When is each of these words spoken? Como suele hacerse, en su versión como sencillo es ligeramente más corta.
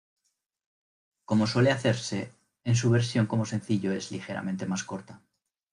Como 1.25 1.45
suele 1.45 1.69
hacerse, 1.69 2.31
en 2.63 2.75
su 2.75 2.89
versión 2.89 3.27
como 3.27 3.45
sencillo 3.45 3.91
es 3.91 4.09
ligeramente 4.11 4.65
más 4.65 4.83
corta. 4.83 5.21